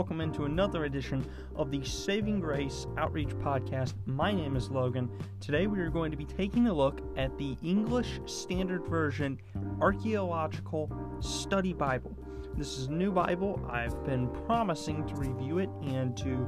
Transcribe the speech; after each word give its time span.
welcome 0.00 0.22
into 0.22 0.46
another 0.46 0.86
edition 0.86 1.22
of 1.56 1.70
the 1.70 1.84
Saving 1.84 2.40
Grace 2.40 2.86
Outreach 2.96 3.28
Podcast. 3.28 3.92
My 4.06 4.32
name 4.32 4.56
is 4.56 4.70
Logan. 4.70 5.10
Today 5.42 5.66
we 5.66 5.78
are 5.80 5.90
going 5.90 6.10
to 6.10 6.16
be 6.16 6.24
taking 6.24 6.68
a 6.68 6.72
look 6.72 7.02
at 7.18 7.36
the 7.36 7.54
English 7.62 8.18
Standard 8.24 8.86
Version 8.86 9.38
Archaeological 9.78 10.90
Study 11.20 11.74
Bible. 11.74 12.16
This 12.56 12.78
is 12.78 12.86
a 12.86 12.92
new 12.92 13.12
Bible. 13.12 13.60
I've 13.70 14.02
been 14.06 14.28
promising 14.46 15.06
to 15.06 15.14
review 15.16 15.58
it 15.58 15.68
and 15.82 16.16
to 16.16 16.46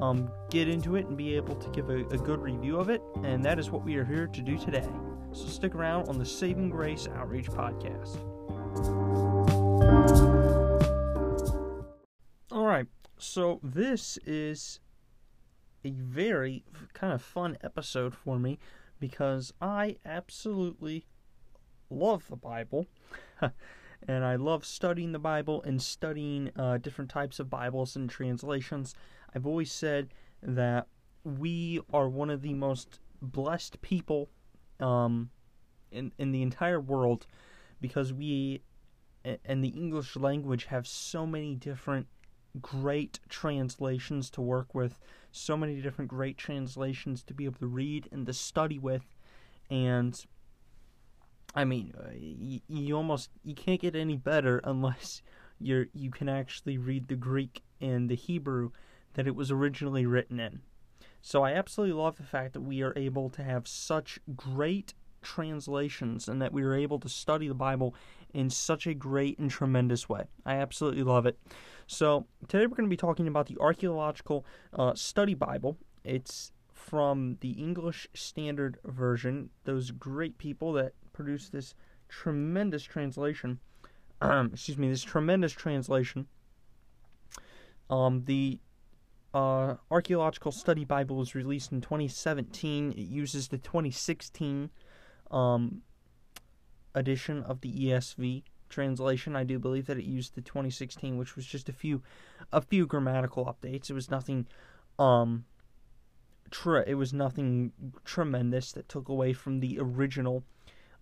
um, 0.00 0.30
get 0.48 0.68
into 0.68 0.94
it 0.94 1.06
and 1.06 1.16
be 1.16 1.34
able 1.34 1.56
to 1.56 1.68
give 1.70 1.90
a, 1.90 2.06
a 2.10 2.18
good 2.18 2.38
review 2.40 2.78
of 2.78 2.90
it, 2.90 3.02
and 3.24 3.44
that 3.44 3.58
is 3.58 3.72
what 3.72 3.84
we 3.84 3.96
are 3.96 4.04
here 4.04 4.28
to 4.28 4.40
do 4.40 4.56
today. 4.56 4.86
So 5.32 5.46
stick 5.46 5.74
around 5.74 6.08
on 6.08 6.16
the 6.16 6.24
Saving 6.24 6.70
Grace 6.70 7.08
Outreach 7.16 7.50
Podcast. 7.50 8.20
So 13.24 13.58
this 13.62 14.18
is 14.26 14.80
a 15.84 15.90
very 15.90 16.64
kind 16.92 17.12
of 17.12 17.22
fun 17.22 17.56
episode 17.62 18.14
for 18.14 18.38
me 18.38 18.58
because 19.00 19.52
I 19.60 19.96
absolutely 20.04 21.06
love 21.90 22.28
the 22.28 22.36
Bible. 22.36 22.86
and 24.08 24.24
I 24.24 24.36
love 24.36 24.64
studying 24.64 25.12
the 25.12 25.18
Bible 25.18 25.62
and 25.62 25.80
studying 25.80 26.50
uh, 26.56 26.78
different 26.78 27.10
types 27.10 27.40
of 27.40 27.50
Bibles 27.50 27.96
and 27.96 28.08
translations. 28.08 28.94
I've 29.34 29.46
always 29.46 29.72
said 29.72 30.08
that 30.42 30.86
we 31.24 31.80
are 31.92 32.08
one 32.08 32.30
of 32.30 32.42
the 32.42 32.54
most 32.54 33.00
blessed 33.22 33.80
people 33.80 34.28
um, 34.80 35.30
in 35.90 36.12
in 36.18 36.32
the 36.32 36.42
entire 36.42 36.80
world 36.80 37.26
because 37.80 38.12
we 38.12 38.62
and 39.44 39.64
the 39.64 39.68
English 39.68 40.16
language 40.16 40.66
have 40.66 40.86
so 40.86 41.26
many 41.26 41.54
different 41.54 42.06
great 42.60 43.20
translations 43.28 44.30
to 44.30 44.40
work 44.40 44.74
with, 44.74 44.98
so 45.32 45.56
many 45.56 45.80
different 45.80 46.10
great 46.10 46.38
translations 46.38 47.22
to 47.24 47.34
be 47.34 47.44
able 47.44 47.58
to 47.58 47.66
read 47.66 48.08
and 48.12 48.26
to 48.26 48.32
study 48.32 48.78
with, 48.78 49.14
and 49.70 50.24
I 51.54 51.64
mean, 51.64 51.94
uh, 51.98 52.10
you, 52.16 52.60
you 52.68 52.96
almost 52.96 53.30
you 53.44 53.54
can't 53.54 53.80
get 53.80 53.94
any 53.94 54.16
better 54.16 54.58
unless 54.64 55.22
you're 55.60 55.86
you 55.92 56.10
can 56.10 56.28
actually 56.28 56.78
read 56.78 57.08
the 57.08 57.16
Greek 57.16 57.62
and 57.80 58.08
the 58.08 58.16
Hebrew 58.16 58.70
that 59.14 59.26
it 59.26 59.36
was 59.36 59.50
originally 59.50 60.06
written 60.06 60.40
in. 60.40 60.60
So 61.22 61.42
I 61.42 61.52
absolutely 61.52 61.94
love 61.94 62.16
the 62.16 62.22
fact 62.22 62.52
that 62.52 62.60
we 62.60 62.82
are 62.82 62.92
able 62.96 63.30
to 63.30 63.42
have 63.42 63.66
such 63.66 64.18
great 64.36 64.92
translations 65.22 66.28
and 66.28 66.42
that 66.42 66.52
we 66.52 66.62
are 66.62 66.74
able 66.74 66.98
to 67.00 67.08
study 67.08 67.48
the 67.48 67.54
Bible 67.54 67.94
in 68.34 68.50
such 68.50 68.86
a 68.86 68.92
great 68.92 69.38
and 69.38 69.50
tremendous 69.50 70.08
way. 70.08 70.24
I 70.44 70.56
absolutely 70.56 71.04
love 71.04 71.24
it. 71.24 71.38
So 71.86 72.26
today 72.48 72.66
we're 72.66 72.76
going 72.76 72.88
to 72.88 72.90
be 72.90 72.96
talking 72.96 73.28
about 73.28 73.46
the 73.46 73.56
Archaeological 73.60 74.44
uh, 74.72 74.94
Study 74.94 75.34
Bible. 75.34 75.78
It's 76.02 76.52
from 76.72 77.38
the 77.40 77.52
English 77.52 78.08
Standard 78.12 78.78
Version. 78.84 79.50
Those 79.64 79.90
great 79.92 80.36
people 80.36 80.72
that 80.74 80.92
produced 81.12 81.52
this 81.52 81.74
tremendous 82.08 82.82
translation. 82.82 83.60
Um, 84.20 84.50
excuse 84.52 84.76
me, 84.76 84.88
this 84.88 85.02
tremendous 85.02 85.52
translation. 85.52 86.26
Um, 87.88 88.24
the 88.24 88.58
uh, 89.32 89.76
Archaeological 89.90 90.52
Study 90.52 90.84
Bible 90.84 91.16
was 91.16 91.34
released 91.34 91.72
in 91.72 91.80
2017. 91.80 92.92
It 92.92 92.98
uses 92.98 93.48
the 93.48 93.58
2016 93.58 94.70
um, 95.30 95.82
edition 96.94 97.42
of 97.42 97.60
the 97.60 97.72
ESV 97.72 98.42
translation. 98.68 99.36
I 99.36 99.44
do 99.44 99.58
believe 99.58 99.86
that 99.86 99.98
it 99.98 100.04
used 100.04 100.34
the 100.34 100.40
2016, 100.40 101.16
which 101.16 101.36
was 101.36 101.46
just 101.46 101.68
a 101.68 101.72
few 101.72 102.02
a 102.52 102.60
few 102.60 102.86
grammatical 102.86 103.44
updates. 103.44 103.90
It 103.90 103.94
was 103.94 104.10
nothing 104.10 104.46
um 104.98 105.44
tre- 106.50 106.84
it 106.86 106.94
was 106.94 107.12
nothing 107.12 107.72
tremendous 108.04 108.72
that 108.72 108.88
took 108.88 109.08
away 109.08 109.32
from 109.32 109.60
the 109.60 109.78
original 109.78 110.44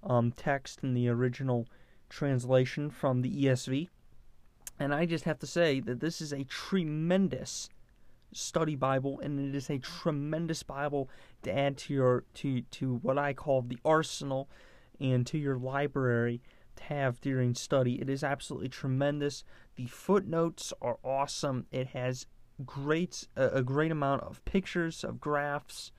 um, 0.02 0.32
text 0.32 0.82
and 0.82 0.96
the 0.96 1.08
original 1.08 1.66
translation 2.08 2.90
from 2.90 3.22
the 3.22 3.44
ESV. 3.44 3.88
And 4.78 4.94
I 4.94 5.06
just 5.06 5.24
have 5.24 5.38
to 5.40 5.46
say 5.46 5.80
that 5.80 6.00
this 6.00 6.20
is 6.20 6.32
a 6.32 6.44
tremendous 6.44 7.68
study 8.32 8.74
Bible, 8.74 9.20
and 9.20 9.38
it 9.38 9.54
is 9.54 9.70
a 9.70 9.78
tremendous 9.78 10.62
Bible 10.62 11.08
to 11.42 11.56
add 11.56 11.76
to 11.78 11.94
your 11.94 12.24
to 12.34 12.62
to 12.62 12.96
what 13.02 13.18
I 13.18 13.32
call 13.34 13.62
the 13.62 13.78
arsenal 13.84 14.48
and 15.02 15.26
to 15.26 15.36
your 15.36 15.56
library 15.56 16.40
to 16.76 16.84
have 16.84 17.20
during 17.20 17.54
study. 17.54 18.00
It 18.00 18.08
is 18.08 18.24
absolutely 18.24 18.68
tremendous. 18.68 19.44
The 19.76 19.86
footnotes 19.86 20.72
are 20.80 20.98
awesome. 21.04 21.66
It 21.70 21.88
has 21.88 22.26
great 22.64 23.26
a, 23.36 23.62
great 23.62 23.90
amount 23.90 24.22
of 24.22 24.44
pictures, 24.44 25.04
of 25.04 25.20
graphs, 25.20 25.90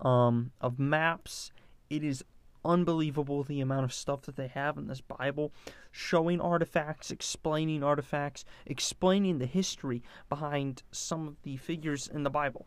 um, 0.00 0.52
of 0.60 0.78
maps. 0.78 1.52
It 1.90 2.02
is 2.02 2.24
unbelievable 2.64 3.42
the 3.42 3.60
amount 3.60 3.84
of 3.84 3.92
stuff 3.92 4.22
that 4.22 4.36
they 4.36 4.48
have 4.48 4.76
in 4.76 4.86
this 4.86 5.00
Bible, 5.00 5.52
showing 5.90 6.40
artifacts, 6.40 7.10
explaining 7.10 7.82
artifacts, 7.82 8.44
explaining 8.66 9.38
the 9.38 9.46
history 9.46 10.02
behind 10.28 10.82
some 10.90 11.28
of 11.28 11.42
the 11.42 11.56
figures 11.56 12.08
in 12.08 12.22
the 12.22 12.30
Bible. 12.30 12.66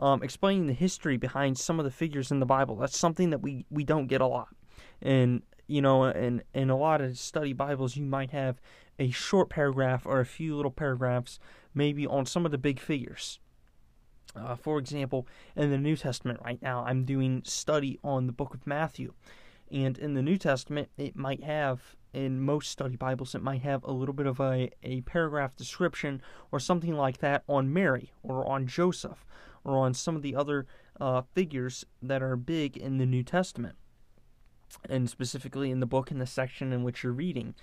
Um, 0.00 0.22
explaining 0.22 0.68
the 0.68 0.74
history 0.74 1.16
behind 1.16 1.58
some 1.58 1.80
of 1.80 1.84
the 1.84 1.90
figures 1.90 2.30
in 2.30 2.38
the 2.38 2.46
Bible. 2.46 2.76
That's 2.76 2.96
something 2.96 3.30
that 3.30 3.40
we, 3.40 3.66
we 3.68 3.82
don't 3.82 4.06
get 4.06 4.20
a 4.20 4.26
lot. 4.26 4.48
And, 5.02 5.42
you 5.66 5.82
know, 5.82 6.04
in, 6.04 6.42
in 6.54 6.70
a 6.70 6.76
lot 6.76 7.00
of 7.00 7.18
study 7.18 7.52
Bibles, 7.52 7.96
you 7.96 8.04
might 8.04 8.30
have 8.30 8.60
a 8.98 9.10
short 9.10 9.50
paragraph 9.50 10.06
or 10.06 10.20
a 10.20 10.26
few 10.26 10.56
little 10.56 10.70
paragraphs, 10.70 11.40
maybe 11.74 12.06
on 12.06 12.26
some 12.26 12.44
of 12.46 12.52
the 12.52 12.58
big 12.58 12.78
figures. 12.78 13.40
Uh, 14.36 14.54
for 14.54 14.78
example, 14.78 15.26
in 15.56 15.70
the 15.70 15.78
New 15.78 15.96
Testament 15.96 16.38
right 16.44 16.62
now, 16.62 16.84
I'm 16.84 17.04
doing 17.04 17.42
study 17.44 17.98
on 18.04 18.26
the 18.26 18.32
book 18.32 18.54
of 18.54 18.66
Matthew. 18.66 19.14
And 19.70 19.98
in 19.98 20.14
the 20.14 20.22
New 20.22 20.36
Testament, 20.36 20.90
it 20.96 21.16
might 21.16 21.42
have, 21.42 21.96
in 22.12 22.40
most 22.40 22.70
study 22.70 22.96
Bibles, 22.96 23.34
it 23.34 23.42
might 23.42 23.62
have 23.62 23.84
a 23.84 23.92
little 23.92 24.14
bit 24.14 24.26
of 24.26 24.40
a, 24.40 24.70
a 24.82 25.00
paragraph 25.02 25.56
description 25.56 26.22
or 26.52 26.60
something 26.60 26.94
like 26.94 27.18
that 27.18 27.42
on 27.48 27.72
Mary 27.72 28.12
or 28.22 28.46
on 28.46 28.66
Joseph 28.66 29.26
or 29.68 29.84
on 29.84 29.94
some 29.94 30.16
of 30.16 30.22
the 30.22 30.34
other 30.34 30.66
uh, 31.00 31.22
figures 31.34 31.84
that 32.02 32.22
are 32.22 32.36
big 32.36 32.76
in 32.76 32.98
the 32.98 33.06
New 33.06 33.22
Testament. 33.22 33.76
And 34.88 35.08
specifically 35.08 35.70
in 35.70 35.80
the 35.80 35.86
book 35.86 36.10
in 36.10 36.18
the 36.18 36.26
section 36.26 36.72
in 36.72 36.82
which 36.82 37.02
you're 37.02 37.12
reading. 37.12 37.54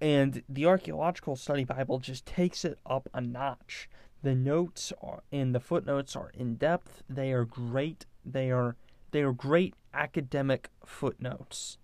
And 0.00 0.42
the 0.48 0.66
Archaeological 0.66 1.36
Study 1.36 1.64
Bible 1.64 1.98
just 1.98 2.26
takes 2.26 2.64
it 2.64 2.78
up 2.86 3.08
a 3.12 3.20
notch. 3.20 3.88
The 4.22 4.34
notes 4.34 4.92
are, 5.02 5.22
and 5.32 5.54
the 5.54 5.60
footnotes 5.60 6.14
are 6.16 6.30
in 6.34 6.56
depth. 6.56 7.02
They 7.08 7.32
are 7.32 7.44
great. 7.44 8.06
They 8.24 8.50
are 8.50 8.76
they 9.12 9.22
are 9.22 9.32
great 9.32 9.74
academic 9.92 10.70
footnotes. 10.84 11.78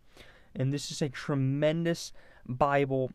And 0.54 0.72
this 0.72 0.90
is 0.90 1.02
a 1.02 1.08
tremendous 1.08 2.12
Bible 2.46 3.10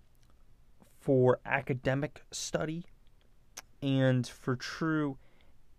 for 1.00 1.40
academic 1.46 2.24
study 2.32 2.86
and 3.82 4.28
for 4.28 4.56
true 4.56 5.18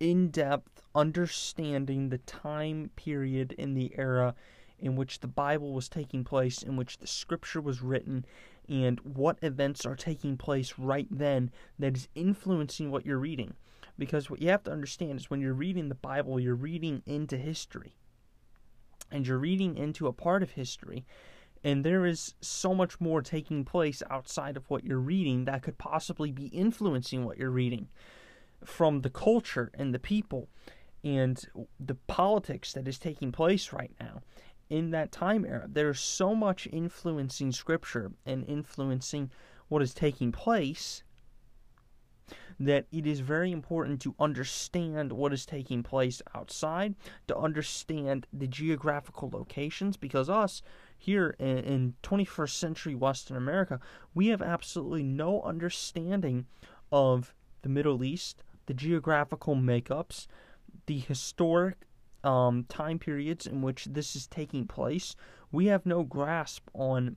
in 0.02 0.30
depth 0.30 0.82
understanding 0.96 2.08
the 2.08 2.18
time 2.18 2.90
period 2.96 3.52
in 3.52 3.72
the 3.74 3.94
era 3.96 4.34
in 4.80 4.96
which 4.96 5.20
the 5.20 5.28
Bible 5.28 5.72
was 5.72 5.88
taking 5.88 6.24
place, 6.24 6.60
in 6.60 6.76
which 6.76 6.98
the 6.98 7.06
scripture 7.06 7.60
was 7.60 7.82
written, 7.82 8.26
and 8.68 8.98
what 9.00 9.38
events 9.42 9.86
are 9.86 9.94
taking 9.94 10.36
place 10.36 10.74
right 10.76 11.06
then 11.08 11.52
that 11.78 11.96
is 11.96 12.08
influencing 12.16 12.90
what 12.90 13.06
you're 13.06 13.16
reading. 13.16 13.54
Because 13.96 14.28
what 14.28 14.42
you 14.42 14.48
have 14.48 14.64
to 14.64 14.72
understand 14.72 15.20
is 15.20 15.30
when 15.30 15.40
you're 15.40 15.54
reading 15.54 15.88
the 15.88 15.94
Bible, 15.94 16.40
you're 16.40 16.56
reading 16.56 17.02
into 17.06 17.36
history. 17.36 17.94
And 19.12 19.24
you're 19.24 19.38
reading 19.38 19.76
into 19.76 20.08
a 20.08 20.12
part 20.12 20.42
of 20.42 20.50
history. 20.50 21.06
And 21.62 21.84
there 21.84 22.04
is 22.04 22.34
so 22.40 22.74
much 22.74 23.00
more 23.00 23.22
taking 23.22 23.64
place 23.64 24.02
outside 24.10 24.56
of 24.56 24.68
what 24.68 24.82
you're 24.82 24.98
reading 24.98 25.44
that 25.44 25.62
could 25.62 25.78
possibly 25.78 26.32
be 26.32 26.46
influencing 26.46 27.24
what 27.24 27.38
you're 27.38 27.50
reading 27.50 27.88
from 28.64 29.00
the 29.00 29.10
culture 29.10 29.70
and 29.74 29.94
the 29.94 29.98
people 29.98 30.48
and 31.04 31.44
the 31.80 31.94
politics 31.94 32.72
that 32.72 32.86
is 32.86 32.98
taking 32.98 33.32
place 33.32 33.72
right 33.72 33.92
now 34.00 34.22
in 34.70 34.90
that 34.90 35.12
time 35.12 35.44
era. 35.44 35.66
There's 35.68 36.00
so 36.00 36.34
much 36.34 36.68
influencing 36.72 37.52
scripture 37.52 38.12
and 38.24 38.44
influencing 38.46 39.30
what 39.68 39.82
is 39.82 39.92
taking 39.92 40.32
place 40.32 41.02
that 42.60 42.86
it 42.92 43.06
is 43.06 43.20
very 43.20 43.50
important 43.50 44.00
to 44.00 44.14
understand 44.18 45.12
what 45.12 45.32
is 45.32 45.44
taking 45.44 45.82
place 45.82 46.22
outside, 46.34 46.94
to 47.26 47.36
understand 47.36 48.26
the 48.32 48.46
geographical 48.46 49.30
locations, 49.32 49.96
because 49.96 50.30
us 50.30 50.62
here 50.96 51.34
in, 51.38 51.58
in 51.58 51.94
21st 52.02 52.50
century 52.50 52.94
Western 52.94 53.36
America, 53.36 53.80
we 54.14 54.28
have 54.28 54.40
absolutely 54.40 55.02
no 55.02 55.42
understanding 55.42 56.46
of 56.92 57.34
the 57.62 57.68
Middle 57.68 58.04
East, 58.04 58.44
the 58.66 58.74
geographical 58.74 59.56
makeups, 59.56 60.26
the 60.86 60.98
historic 60.98 61.76
um, 62.24 62.64
time 62.68 62.98
periods 62.98 63.46
in 63.46 63.62
which 63.62 63.86
this 63.86 64.14
is 64.14 64.26
taking 64.26 64.66
place, 64.66 65.16
we 65.50 65.66
have 65.66 65.84
no 65.84 66.02
grasp 66.02 66.68
on 66.74 67.16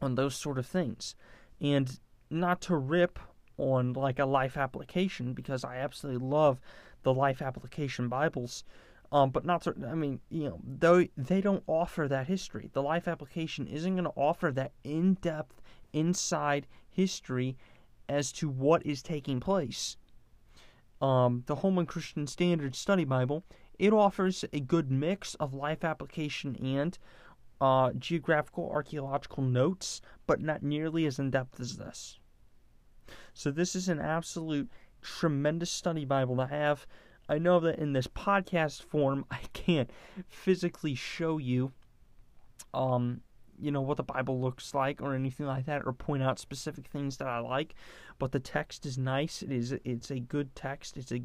on 0.00 0.14
those 0.16 0.34
sort 0.34 0.58
of 0.58 0.66
things. 0.66 1.14
And 1.60 1.98
not 2.28 2.60
to 2.62 2.76
rip 2.76 3.18
on 3.56 3.92
like 3.92 4.18
a 4.18 4.26
life 4.26 4.56
application 4.56 5.32
because 5.32 5.64
I 5.64 5.76
absolutely 5.76 6.26
love 6.26 6.60
the 7.02 7.14
life 7.14 7.40
application 7.42 8.08
Bibles. 8.08 8.64
Um, 9.12 9.30
but 9.30 9.44
not 9.44 9.62
to, 9.62 9.74
I 9.86 9.94
mean, 9.94 10.20
you 10.30 10.48
know, 10.48 10.60
though 10.64 11.06
they 11.16 11.42
don't 11.42 11.62
offer 11.66 12.08
that 12.08 12.26
history. 12.26 12.70
The 12.72 12.82
life 12.82 13.06
application 13.06 13.66
isn't 13.66 13.94
going 13.94 14.04
to 14.04 14.10
offer 14.16 14.50
that 14.52 14.72
in 14.84 15.14
depth, 15.14 15.60
inside 15.92 16.66
history 16.88 17.58
as 18.08 18.32
to 18.32 18.48
what 18.48 18.84
is 18.86 19.02
taking 19.02 19.38
place. 19.38 19.98
Um, 21.02 21.42
the 21.46 21.56
Holman 21.56 21.86
Christian 21.86 22.26
Standard 22.26 22.76
Study 22.76 23.04
Bible, 23.04 23.44
it 23.78 23.92
offers 23.92 24.44
a 24.52 24.60
good 24.60 24.90
mix 24.90 25.34
of 25.34 25.52
life 25.52 25.82
application 25.82 26.54
and 26.56 26.96
uh, 27.60 27.92
geographical 27.98 28.70
archaeological 28.70 29.42
notes, 29.42 30.00
but 30.26 30.40
not 30.40 30.62
nearly 30.62 31.04
as 31.06 31.18
in 31.18 31.30
depth 31.30 31.58
as 31.58 31.76
this. 31.76 32.20
So, 33.34 33.50
this 33.50 33.74
is 33.74 33.88
an 33.88 33.98
absolute 33.98 34.70
tremendous 35.00 35.70
study 35.70 36.04
Bible 36.04 36.36
to 36.36 36.46
have. 36.46 36.86
I 37.28 37.38
know 37.38 37.60
that 37.60 37.78
in 37.78 37.92
this 37.92 38.06
podcast 38.06 38.82
form, 38.82 39.24
I 39.30 39.40
can't 39.52 39.90
physically 40.28 40.94
show 40.94 41.38
you, 41.38 41.72
um, 42.72 43.22
you 43.62 43.70
know, 43.70 43.80
what 43.80 43.96
the 43.96 44.02
Bible 44.02 44.40
looks 44.40 44.74
like 44.74 45.00
or 45.00 45.14
anything 45.14 45.46
like 45.46 45.66
that, 45.66 45.82
or 45.86 45.92
point 45.92 46.22
out 46.22 46.38
specific 46.38 46.86
things 46.86 47.16
that 47.18 47.28
I 47.28 47.38
like. 47.38 47.74
But 48.18 48.32
the 48.32 48.40
text 48.40 48.84
is 48.84 48.98
nice. 48.98 49.42
It 49.42 49.52
is. 49.52 49.72
It's 49.84 50.10
a 50.10 50.20
good 50.20 50.54
text. 50.54 50.96
It's 50.96 51.12
a 51.12 51.22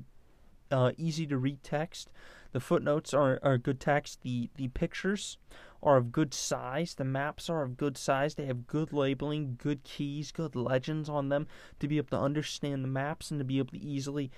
uh, 0.72 0.92
easy 0.98 1.26
to 1.28 1.38
read 1.38 1.64
text. 1.64 2.10
The 2.52 2.60
footnotes 2.60 3.14
are, 3.14 3.40
are 3.44 3.58
good 3.58 3.80
text. 3.80 4.22
The 4.22 4.50
the 4.56 4.70
pictures 4.70 5.38
are 5.84 5.98
of 5.98 6.12
good 6.12 6.34
size. 6.34 6.96
The 6.96 7.04
maps 7.04 7.50
are 7.50 7.64
of 7.64 7.78
good 7.78 7.98
size. 7.98 8.36
They 8.36 8.46
have 8.46 8.68
good 8.68 8.94
labeling, 8.94 9.58
good 9.58 9.84
keys, 9.84 10.32
good 10.32 10.56
legends 10.56 11.10
on 11.10 11.30
them 11.30 11.48
to 11.80 11.88
be 11.88 11.98
able 11.98 12.18
to 12.18 12.24
understand 12.24 12.84
the 12.84 12.90
maps 12.90 13.32
and 13.32 13.40
to 13.40 13.46
be 13.46 13.60
able 13.60 13.72
to 13.72 13.84
easily 13.84 14.32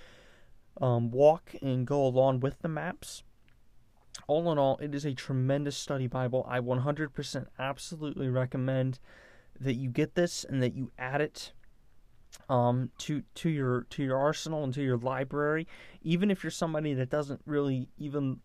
um, 0.81 1.11
walk 1.11 1.55
and 1.61 1.85
go 1.85 2.05
along 2.05 2.41
with 2.41 2.61
the 2.61 2.67
maps. 2.67 3.23
All 4.29 4.51
in 4.51 4.59
all, 4.59 4.77
it 4.77 4.93
is 4.93 5.05
a 5.05 5.15
tremendous 5.15 5.75
study 5.75 6.05
Bible. 6.05 6.45
I 6.47 6.59
100% 6.59 7.47
absolutely 7.57 8.29
recommend 8.29 8.99
that 9.59 9.73
you 9.73 9.89
get 9.89 10.13
this 10.13 10.43
and 10.43 10.61
that 10.61 10.75
you 10.75 10.91
add 10.99 11.19
it 11.19 11.51
um, 12.47 12.91
to 12.99 13.23
to 13.33 13.49
your 13.49 13.87
to 13.89 14.03
your 14.03 14.17
arsenal 14.17 14.63
and 14.63 14.71
to 14.75 14.83
your 14.83 14.99
library. 14.99 15.67
Even 16.03 16.29
if 16.29 16.43
you're 16.43 16.51
somebody 16.51 16.93
that 16.93 17.09
doesn't 17.09 17.41
really 17.47 17.89
even 17.97 18.41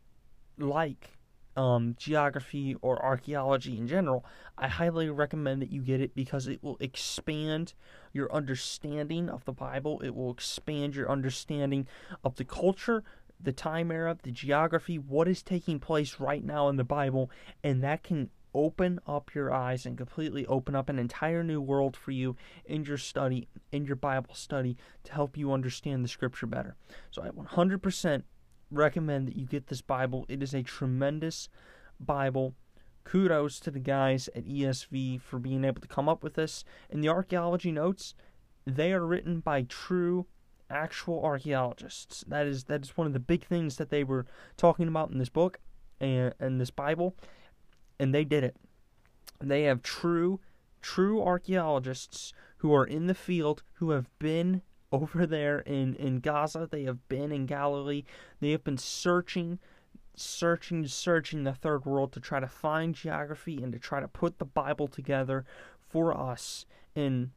like 0.57 1.19
um, 1.55 1.95
geography 1.99 2.77
or 2.81 3.05
archaeology 3.05 3.77
in 3.77 3.87
general, 3.87 4.25
I 4.57 4.69
highly 4.69 5.11
recommend 5.11 5.61
that 5.61 5.71
you 5.71 5.83
get 5.83 6.01
it 6.01 6.15
because 6.15 6.47
it 6.47 6.63
will 6.63 6.79
expand 6.81 7.75
your 8.13 8.33
understanding 8.33 9.29
of 9.29 9.45
the 9.45 9.53
Bible. 9.53 10.01
It 10.01 10.15
will 10.15 10.33
expand 10.33 10.97
your 10.97 11.11
understanding 11.11 11.87
of 12.25 12.37
the 12.37 12.45
culture, 12.45 13.05
the 13.45 13.53
time 13.53 13.91
era, 13.91 14.17
the 14.23 14.31
geography, 14.31 14.99
what 14.99 15.29
is 15.29 15.43
taking 15.43 15.79
place 15.79 16.19
right 16.19 16.45
now 16.45 16.69
in 16.69 16.77
the 16.77 16.85
Bible, 16.85 17.31
and 17.63 17.83
that 17.83 18.03
can 18.03 18.31
open 18.55 19.01
up 19.07 19.35
your 19.35 19.53
eyes 19.53 19.85
and 19.85 19.99
completely 19.99 20.47
open 20.47 20.75
up 20.75 20.89
an 20.89 20.99
entire 20.99 21.43
new 21.43 21.61
world 21.61 21.97
for 21.97 22.13
you 22.13 22.37
in 22.65 22.85
your 22.85 22.97
study, 22.97 23.49
in 23.73 23.85
your 23.85 23.97
Bible 23.97 24.35
study, 24.35 24.77
to 25.03 25.13
help 25.13 25.37
you 25.37 25.53
understand 25.53 26.05
the 26.05 26.09
scripture 26.09 26.47
better. 26.47 26.77
So 27.11 27.23
I 27.23 27.29
100% 27.31 28.23
recommend 28.71 29.29
that 29.29 29.37
you 29.37 29.47
get 29.47 29.67
this 29.67 29.83
Bible. 29.83 30.25
It 30.29 30.43
is 30.43 30.55
a 30.55 30.63
tremendous 30.63 31.49
Bible. 31.99 32.55
Kudos 33.05 33.61
to 33.61 33.71
the 33.71 33.81
guys 33.81 34.29
at 34.35 34.47
ESV 34.47 35.21
for 35.21 35.39
being 35.39 35.65
able 35.65 35.81
to 35.83 35.89
come 35.89 36.09
up 36.09 36.23
with 36.23 36.35
this. 36.35 36.65
And 36.89 37.03
the 37.03 37.09
archaeology 37.09 37.71
notes, 37.71 38.15
they 38.67 38.93
are 38.93 39.05
written 39.05 39.41
by 39.41 39.63
true 39.63 40.27
actual 40.71 41.23
archaeologists. 41.25 42.25
That 42.27 42.47
is 42.47 42.65
that 42.65 42.83
is 42.83 42.97
one 42.97 43.07
of 43.07 43.13
the 43.13 43.21
big 43.21 43.45
things 43.45 43.77
that 43.77 43.91
they 43.91 44.05
were 44.05 44.27
talking 44.57 44.89
about 44.89 45.11
in 45.11 45.19
this 45.19 45.29
book 45.29 45.59
and 46.01 46.35
in 46.41 46.59
this 46.59 46.71
Bible 46.71 47.15
and 47.99 48.15
they 48.15 48.25
did 48.25 48.45
it. 48.45 48.57
They 49.41 49.65
have 49.65 49.83
true, 49.83 50.41
true 50.83 51.23
archaeologists 51.23 52.33
who 52.59 52.75
are 52.75 52.85
in 52.85 53.07
the 53.07 53.15
field, 53.15 53.63
who 53.75 53.91
have 53.91 54.09
been 54.19 54.63
over 54.93 55.27
there 55.27 55.59
in, 55.61 55.97
in 55.97 56.21
Gaza, 56.21 56.69
they 56.71 56.85
have 56.85 57.09
been 57.09 57.33
in 57.33 57.47
Galilee, 57.47 58.05
they 58.39 58.53
have 58.53 58.63
been 58.63 58.79
searching, 58.79 59.59
searching, 60.15 60.87
searching 60.87 61.43
the 61.43 61.53
third 61.53 61.85
world 61.85 62.13
to 62.13 62.21
try 62.21 62.39
to 62.39 62.47
find 62.47 62.95
geography 62.95 63.61
and 63.61 63.73
to 63.73 63.79
try 63.81 63.99
to 63.99 64.07
put 64.07 64.39
the 64.39 64.45
Bible 64.45 64.87
together 64.87 65.45
for 65.89 66.17
us 66.17 66.65
in 66.95 67.33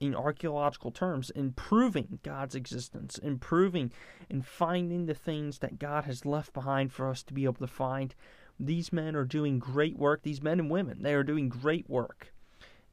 in 0.00 0.14
archaeological 0.14 0.90
terms, 0.90 1.28
in 1.30 1.52
proving 1.52 2.18
God's 2.22 2.54
existence, 2.54 3.18
in 3.18 3.38
proving 3.38 3.92
and 4.30 4.44
finding 4.44 5.04
the 5.04 5.14
things 5.14 5.58
that 5.58 5.78
God 5.78 6.04
has 6.04 6.24
left 6.24 6.54
behind 6.54 6.90
for 6.92 7.08
us 7.08 7.22
to 7.24 7.34
be 7.34 7.44
able 7.44 7.54
to 7.54 7.66
find 7.66 8.14
these 8.58 8.92
men 8.92 9.14
are 9.14 9.24
doing 9.24 9.58
great 9.58 9.98
work. 9.98 10.22
These 10.22 10.42
men 10.42 10.58
and 10.58 10.70
women, 10.70 11.02
they 11.02 11.14
are 11.14 11.22
doing 11.22 11.48
great 11.50 11.88
work. 11.88 12.32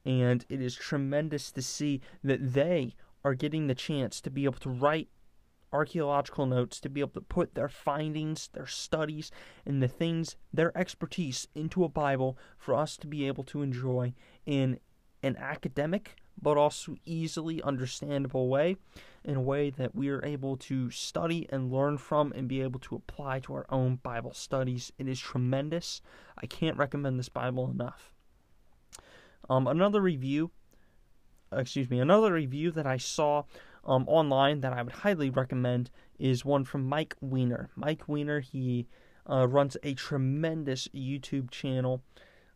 And 0.06 0.46
it 0.50 0.62
is 0.62 0.76
tremendous 0.76 1.52
to 1.54 1.62
see 1.62 2.02
that 2.24 2.54
they 2.54 2.94
are 3.24 3.34
getting 3.34 3.68
the 3.68 3.76
chance 3.76 4.22
to 4.22 4.30
be 4.30 4.44
able 4.44 4.60
to 4.60 4.70
write 4.70 5.10
archaeological 5.74 6.46
notes, 6.46 6.80
to 6.80 6.90
be 6.90 7.02
able 7.02 7.12
to 7.12 7.22
put 7.22 7.56
their 7.56 7.68
findings, 7.68 8.50
their 8.54 8.68
studies, 8.68 9.32
and 9.66 9.82
the 9.84 9.88
things, 9.88 10.38
their 10.54 10.78
expertise 10.78 11.48
into 11.56 11.84
a 11.84 11.90
Bible 11.90 12.38
for 12.58 12.74
us 12.74 12.96
to 12.98 13.08
be 13.08 13.28
able 13.28 13.44
to 13.46 13.62
enjoy 13.62 14.14
in 14.46 14.80
an 15.24 15.36
academic 15.38 16.16
but 16.42 16.58
also 16.58 16.96
easily 17.06 17.62
understandable 17.62 18.48
way 18.48 18.78
in 19.24 19.36
a 19.36 19.42
way 19.42 19.70
that 19.70 19.96
we 19.96 20.10
are 20.10 20.24
able 20.24 20.56
to 20.56 20.90
study 20.90 21.48
and 21.50 21.72
learn 21.72 21.98
from 21.98 22.32
and 22.34 22.48
be 22.48 22.62
able 22.62 22.80
to 22.80 22.96
apply 22.96 23.40
to 23.40 23.54
our 23.54 23.66
own 23.70 23.96
Bible 23.98 24.34
studies. 24.34 24.92
It 24.98 25.08
is 25.08 25.20
tremendous. 25.20 26.02
I 26.38 26.46
can't 26.46 26.78
recommend 26.78 27.20
this 27.20 27.30
Bible 27.30 27.70
enough. 27.70 28.14
Um, 29.50 29.68
another 29.68 30.02
review, 30.02 30.52
excuse 31.52 31.90
me, 31.90 32.00
another 32.00 32.34
review 32.34 32.72
that 32.72 32.86
I 32.86 32.98
saw 32.98 33.44
um, 33.86 34.06
online 34.08 34.62
that 34.62 34.74
I 34.74 34.82
would 34.82 34.94
highly 34.94 35.30
recommend 35.30 35.90
is 36.20 36.44
one 36.44 36.64
from 36.64 36.88
Mike 36.88 37.16
Winger. 37.22 37.70
Mike 37.76 38.08
Winger, 38.08 38.42
he 38.42 38.88
uh, 39.30 39.48
runs 39.48 39.78
a 39.84 39.94
tremendous 39.94 40.88
YouTube 40.90 41.52
channel. 41.52 42.04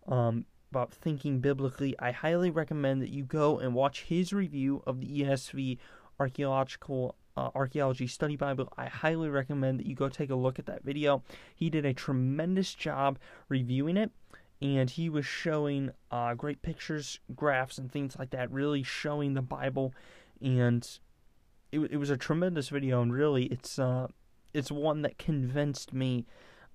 Um, 0.07 0.45
about 0.71 0.93
thinking 0.93 1.39
biblically, 1.39 1.95
I 1.99 2.11
highly 2.11 2.49
recommend 2.49 3.01
that 3.01 3.09
you 3.09 3.23
go 3.23 3.59
and 3.59 3.75
watch 3.75 4.03
his 4.03 4.31
review 4.31 4.81
of 4.87 5.01
the 5.01 5.21
ESV 5.21 5.77
archaeological 6.19 7.15
uh, 7.35 7.49
archaeology 7.53 8.07
study 8.07 8.35
bible. 8.35 8.71
I 8.77 8.85
highly 8.85 9.29
recommend 9.29 9.79
that 9.79 9.85
you 9.85 9.95
go 9.95 10.09
take 10.09 10.29
a 10.29 10.35
look 10.35 10.59
at 10.59 10.65
that 10.67 10.83
video. 10.83 11.23
He 11.55 11.69
did 11.69 11.85
a 11.85 11.93
tremendous 11.93 12.73
job 12.73 13.19
reviewing 13.49 13.97
it 13.97 14.11
and 14.61 14.89
he 14.89 15.09
was 15.09 15.25
showing 15.25 15.91
uh, 16.09 16.35
great 16.35 16.61
pictures 16.61 17.19
graphs 17.35 17.77
and 17.77 17.91
things 17.91 18.15
like 18.17 18.29
that 18.29 18.51
really 18.51 18.83
showing 18.83 19.33
the 19.33 19.41
bible. 19.41 19.93
And 20.41 20.87
it, 21.71 21.79
it 21.79 21.97
was 21.97 22.09
a 22.09 22.17
tremendous 22.17 22.69
video 22.69 23.01
and 23.01 23.13
really 23.13 23.45
it's 23.45 23.77
uh, 23.77 24.07
it's 24.53 24.71
one 24.71 25.01
that 25.01 25.17
convinced 25.17 25.93
me 25.93 26.25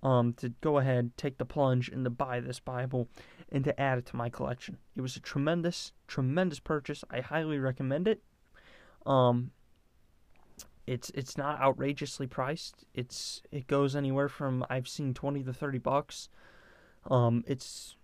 um, 0.02 0.34
to 0.34 0.50
go 0.60 0.78
ahead 0.78 1.12
take 1.16 1.38
the 1.38 1.44
plunge 1.44 1.88
and 1.88 2.04
to 2.04 2.10
buy 2.10 2.40
this 2.40 2.60
bible 2.60 3.08
and 3.50 3.64
to 3.64 3.80
add 3.80 3.98
it 3.98 4.06
to 4.06 4.16
my 4.16 4.28
collection. 4.28 4.78
It 4.96 5.00
was 5.00 5.16
a 5.16 5.20
tremendous, 5.20 5.92
tremendous 6.06 6.60
purchase. 6.60 7.04
I 7.10 7.20
highly 7.20 7.58
recommend 7.58 8.08
it. 8.08 8.22
Um, 9.04 9.52
it's 10.86 11.10
it's 11.10 11.36
not 11.36 11.60
outrageously 11.60 12.26
priced. 12.26 12.84
It's 12.94 13.42
it 13.50 13.66
goes 13.66 13.96
anywhere 13.96 14.28
from 14.28 14.64
I've 14.70 14.88
seen 14.88 15.14
twenty 15.14 15.42
to 15.44 15.52
thirty 15.52 15.78
bucks. 15.78 16.28
Um, 17.10 17.44
it's 17.46 17.96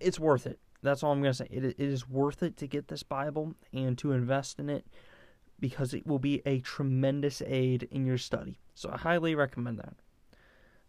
it's 0.00 0.18
worth 0.18 0.46
it. 0.46 0.58
That's 0.82 1.02
all 1.02 1.12
I'm 1.12 1.22
gonna 1.22 1.34
say. 1.34 1.48
It 1.50 1.64
it 1.64 1.80
is 1.80 2.08
worth 2.08 2.42
it 2.42 2.56
to 2.58 2.66
get 2.66 2.88
this 2.88 3.02
Bible 3.02 3.54
and 3.72 3.96
to 3.98 4.12
invest 4.12 4.58
in 4.58 4.68
it 4.68 4.86
because 5.60 5.92
it 5.92 6.06
will 6.06 6.18
be 6.18 6.42
a 6.46 6.60
tremendous 6.60 7.42
aid 7.44 7.88
in 7.90 8.06
your 8.06 8.18
study. 8.18 8.58
So 8.74 8.90
I 8.92 8.98
highly 8.98 9.34
recommend 9.34 9.78
that. 9.78 9.94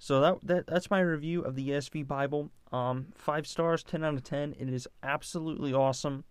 So 0.02 0.22
that, 0.22 0.38
that 0.44 0.68
that's 0.68 0.90
my 0.90 1.02
review 1.02 1.42
of 1.42 1.56
the 1.56 1.70
ESV 1.70 2.08
Bible. 2.08 2.50
Um, 2.72 3.08
five 3.16 3.46
stars, 3.46 3.84
ten 3.84 4.04
out 4.04 4.14
of 4.14 4.24
ten. 4.24 4.56
It 4.58 4.70
is 4.70 4.88
absolutely 5.04 5.74
awesome. 5.74 6.24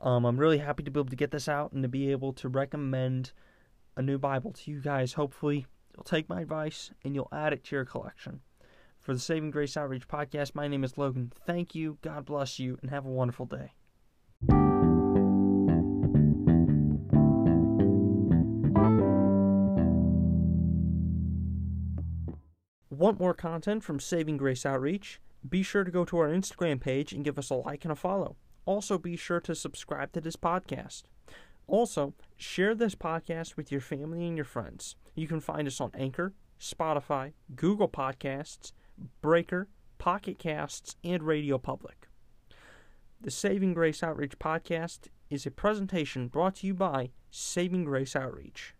Um, 0.00 0.24
I'm 0.24 0.38
really 0.38 0.58
happy 0.58 0.84
to 0.84 0.90
be 0.90 1.00
able 1.00 1.10
to 1.10 1.16
get 1.16 1.32
this 1.32 1.48
out 1.48 1.72
and 1.72 1.82
to 1.82 1.88
be 1.88 2.12
able 2.12 2.32
to 2.34 2.48
recommend 2.48 3.32
a 3.96 4.02
new 4.02 4.16
Bible 4.16 4.52
to 4.52 4.70
you 4.70 4.80
guys. 4.80 5.14
Hopefully, 5.14 5.66
you'll 5.94 6.04
take 6.04 6.28
my 6.28 6.40
advice 6.40 6.92
and 7.02 7.16
you'll 7.16 7.28
add 7.32 7.52
it 7.52 7.64
to 7.64 7.76
your 7.76 7.84
collection. 7.84 8.40
For 9.00 9.12
the 9.12 9.18
Saving 9.18 9.50
Grace 9.50 9.76
Outreach 9.76 10.06
podcast, 10.06 10.54
my 10.54 10.68
name 10.68 10.84
is 10.84 10.96
Logan. 10.96 11.32
Thank 11.46 11.74
you, 11.74 11.98
God 12.00 12.26
bless 12.26 12.60
you, 12.60 12.78
and 12.80 12.90
have 12.90 13.06
a 13.06 13.10
wonderful 13.10 13.46
day. 13.46 13.72
Want 22.98 23.20
more 23.20 23.32
content 23.32 23.84
from 23.84 24.00
Saving 24.00 24.36
Grace 24.38 24.66
Outreach? 24.66 25.20
Be 25.48 25.62
sure 25.62 25.84
to 25.84 25.90
go 25.92 26.04
to 26.04 26.18
our 26.18 26.30
Instagram 26.30 26.80
page 26.80 27.12
and 27.12 27.24
give 27.24 27.38
us 27.38 27.48
a 27.48 27.54
like 27.54 27.84
and 27.84 27.92
a 27.92 27.94
follow. 27.94 28.34
also 28.64 28.98
be 28.98 29.14
sure 29.14 29.38
to 29.38 29.54
subscribe 29.54 30.10
to 30.10 30.20
this 30.20 30.34
podcast. 30.34 31.04
Also, 31.68 32.14
share 32.36 32.74
this 32.74 32.96
podcast 32.96 33.56
with 33.56 33.70
your 33.70 33.80
family 33.80 34.26
and 34.26 34.36
your 34.36 34.44
friends. 34.44 34.96
You 35.14 35.28
can 35.28 35.38
find 35.38 35.68
us 35.68 35.80
on 35.80 35.92
Anchor, 35.94 36.32
Spotify, 36.60 37.34
Google 37.54 37.88
Podcasts, 37.88 38.72
Breaker, 39.22 39.68
Pocket 39.98 40.40
Casts, 40.40 40.96
and 41.04 41.22
Radio 41.22 41.56
Public. 41.56 42.08
The 43.20 43.30
Saving 43.30 43.74
Grace 43.74 44.02
Outreach 44.02 44.40
Podcast 44.40 45.06
is 45.30 45.46
a 45.46 45.52
presentation 45.52 46.26
brought 46.26 46.56
to 46.56 46.66
you 46.66 46.74
by 46.74 47.10
Saving 47.30 47.84
Grace 47.84 48.16
Outreach. 48.16 48.74